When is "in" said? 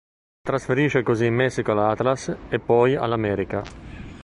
1.27-1.35